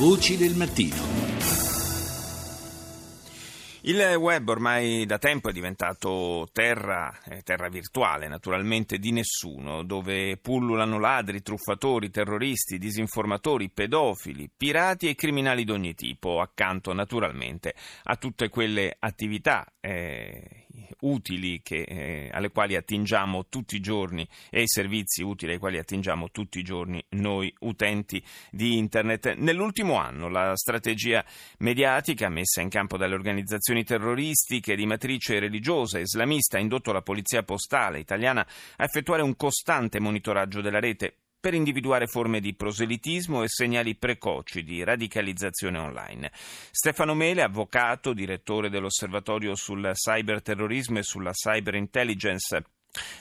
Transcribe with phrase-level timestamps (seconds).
[0.00, 0.96] Voci del mattino.
[3.82, 10.38] Il web ormai da tempo è diventato terra, eh, terra, virtuale naturalmente di nessuno, dove
[10.38, 17.74] pullulano ladri, truffatori, terroristi, disinformatori, pedofili, pirati e criminali d'ogni tipo, accanto naturalmente
[18.04, 20.64] a tutte quelle attività eh,
[21.00, 25.78] utili che, eh, alle quali attingiamo tutti i giorni e i servizi utili ai quali
[25.78, 29.34] attingiamo tutti i giorni noi utenti di Internet.
[29.36, 31.24] Nell'ultimo anno la strategia
[31.58, 37.42] mediatica messa in campo dalle organizzazioni terroristiche di matrice religiosa islamista ha indotto la polizia
[37.42, 38.46] postale italiana
[38.76, 44.62] a effettuare un costante monitoraggio della rete per individuare forme di proselitismo e segnali precoci
[44.62, 46.30] di radicalizzazione online.
[46.70, 52.62] Stefano Mele, avvocato, direttore dell'Osservatorio sul cyberterrorismo e sulla cyberintelligence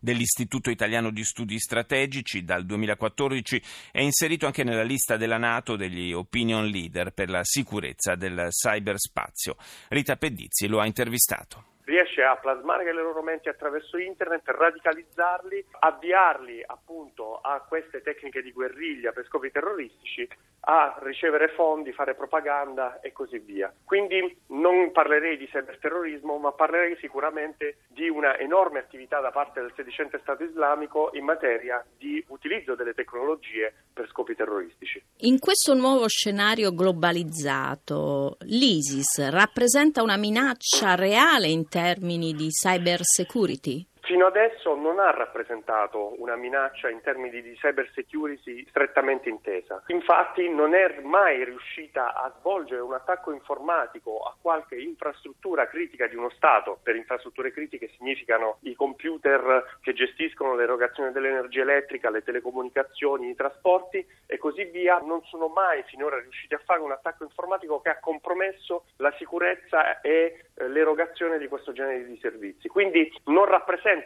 [0.00, 6.12] dell'Istituto Italiano di Studi Strategici dal 2014 è inserito anche nella lista della Nato degli
[6.12, 9.56] opinion leader per la sicurezza del cyberspazio.
[9.88, 16.62] Rita Pedizzi lo ha intervistato riesce a plasmare le loro menti attraverso internet, radicalizzarli, avviarli
[16.66, 20.28] appunto a queste tecniche di guerriglia per scopi terroristici,
[20.68, 23.72] a ricevere fondi, fare propaganda e così via.
[23.84, 29.72] Quindi non parlerei di cyberterrorismo, ma parlerei sicuramente di una enorme attività da parte del
[29.76, 35.00] sedicente Stato islamico in materia di utilizzo delle tecnologie per scopi terroristici.
[35.20, 43.82] In questo nuovo scenario globalizzato, l'ISIS rappresenta una minaccia reale in termini di cyber security?
[44.16, 49.82] Fino adesso non ha rappresentato una minaccia in termini di cyber security strettamente intesa.
[49.88, 56.16] Infatti non è mai riuscita a svolgere un attacco informatico a qualche infrastruttura critica di
[56.16, 56.78] uno Stato.
[56.82, 64.02] Per infrastrutture critiche significano i computer che gestiscono l'erogazione dell'energia elettrica, le telecomunicazioni, i trasporti
[64.24, 64.98] e così via.
[64.98, 70.00] Non sono mai finora riusciti a fare un attacco informatico che ha compromesso la sicurezza
[70.00, 72.68] e eh, l'erogazione di questo genere di servizi.
[72.68, 73.44] Quindi non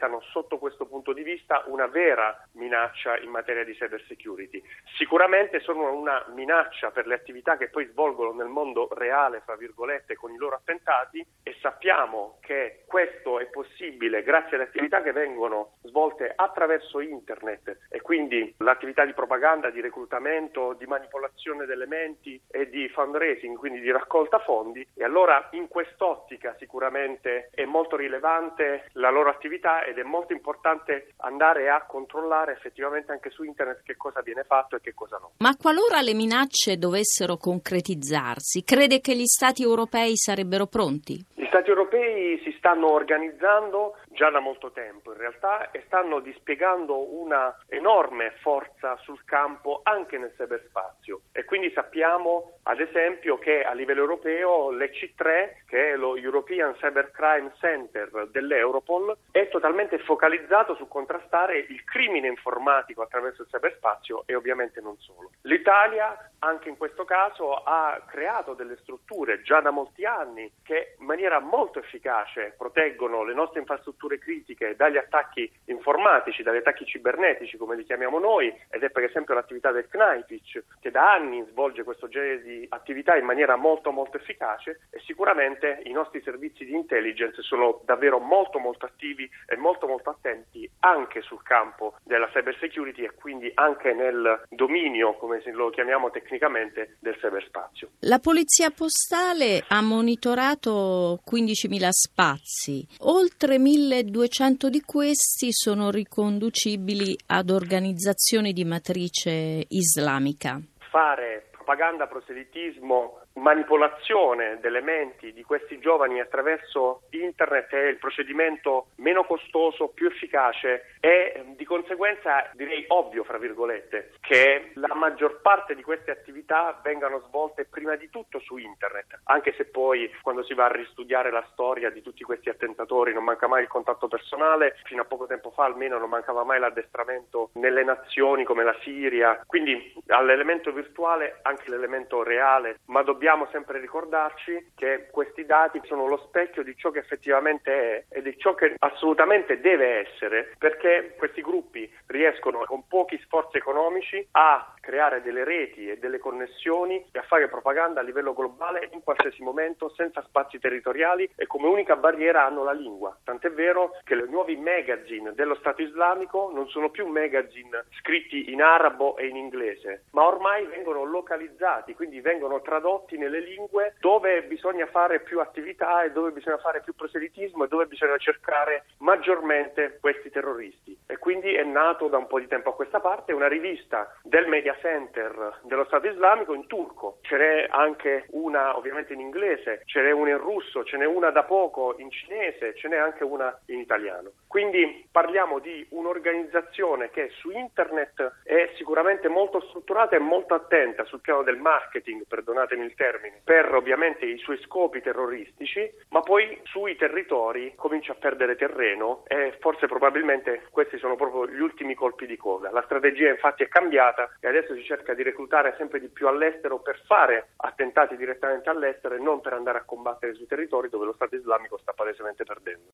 [0.00, 4.62] rappresentano sotto questo punto di vista una vera minaccia in materia di cyber security.
[4.96, 10.14] Sicuramente sono una minaccia per le attività che poi svolgono nel mondo reale, fra virgolette,
[10.14, 15.74] con i loro attentati e sappiamo che questo è possibile grazie alle attività che vengono
[15.82, 22.68] svolte attraverso internet e quindi l'attività di propaganda, di reclutamento, di manipolazione delle menti e
[22.68, 29.10] di fundraising, quindi di raccolta fondi e allora in quest'ottica sicuramente è molto rilevante la
[29.10, 34.20] loro attività ed è molto importante andare a controllare effettivamente anche su internet che cosa
[34.22, 35.32] viene fatto e che cosa no.
[35.38, 41.24] Ma qualora le minacce dovessero concretizzarsi, crede che gli Stati europei sarebbero pronti?
[41.34, 47.18] Gli Stati europei si stanno organizzando già da molto tempo in realtà e stanno dispiegando
[47.18, 53.72] una enorme forza sul campo anche nel cyberspazio e quindi sappiamo ad esempio che a
[53.72, 61.58] livello europeo l'EC3 che è lo European Cybercrime Center dell'Europol è totalmente focalizzato su contrastare
[61.58, 65.30] il crimine informatico attraverso il cyberspazio e ovviamente non solo.
[65.42, 71.06] L'Italia anche in questo caso ha creato delle strutture già da molti anni che in
[71.06, 77.56] maniera molto efficace proteggono le nostre infrastrutture infrastrutture critiche dagli attacchi informatici, dagli attacchi cibernetici
[77.56, 81.84] come li chiamiamo noi, ed è per esempio l'attività del CNIPIC che da anni svolge
[81.84, 86.74] questo genere di attività in maniera molto molto efficace e sicuramente i nostri servizi di
[86.74, 92.56] intelligence sono davvero molto molto attivi e molto molto attenti anche sul campo della cyber
[92.58, 97.90] security e quindi anche nel dominio, come lo chiamiamo tecnicamente, del cyberspazio.
[98.00, 107.50] La polizia postale ha monitorato 15.000 spazi, oltre 1.000 1.200 di questi sono riconducibili ad
[107.50, 110.60] organizzazioni di matrice islamica.
[110.78, 119.24] Fare propaganda, proselitismo manipolazione delle menti di questi giovani attraverso internet è il procedimento meno
[119.24, 125.82] costoso, più efficace e di conseguenza direi ovvio, fra virgolette, che la maggior parte di
[125.82, 130.64] queste attività vengano svolte prima di tutto su internet, anche se poi quando si va
[130.64, 135.02] a ristudiare la storia di tutti questi attentatori non manca mai il contatto personale, fino
[135.02, 139.94] a poco tempo fa almeno non mancava mai l'addestramento nelle nazioni come la Siria, quindi
[140.08, 146.62] all'elemento virtuale anche l'elemento reale, ma dobbiamo sempre ricordarci che questi dati sono lo specchio
[146.62, 151.90] di ciò che effettivamente è e di ciò che assolutamente deve essere, perché questi gruppi
[152.06, 157.48] riescono con pochi sforzi economici a creare delle reti e delle connessioni e a fare
[157.48, 162.64] propaganda a livello globale in qualsiasi momento senza spazi territoriali e come unica barriera hanno
[162.64, 163.16] la lingua.
[163.22, 168.62] Tant'è vero che i nuovi magazine dello Stato islamico non sono più magazine scritti in
[168.62, 171.04] arabo e in inglese, ma ormai vengono
[171.40, 176.82] localizzati, quindi vengono tradotti nelle lingue dove bisogna fare più attività e dove bisogna fare
[176.82, 180.99] più proselitismo e dove bisogna cercare maggiormente questi terroristi.
[181.10, 184.46] E quindi è nato da un po' di tempo a questa parte una rivista del
[184.46, 187.18] Media Center dello Stato islamico in turco.
[187.22, 191.30] Ce n'è anche una ovviamente in inglese, ce n'è una in russo, ce n'è una
[191.30, 194.30] da poco in cinese, ce n'è anche una in italiano.
[194.46, 201.20] Quindi parliamo di un'organizzazione che su internet è sicuramente molto strutturata e molto attenta sul
[201.20, 206.94] piano del marketing, perdonatemi il termine, per ovviamente i suoi scopi terroristici, ma poi sui
[206.94, 212.36] territori comincia a perdere terreno e forse probabilmente questi sono proprio gli ultimi colpi di
[212.36, 212.70] coda.
[212.70, 216.78] La strategia infatti è cambiata e adesso si cerca di reclutare sempre di più all'estero
[216.78, 221.12] per fare attentati direttamente all'estero e non per andare a combattere sui territori dove lo
[221.14, 222.84] Stato islamico sta palesemente perdendo.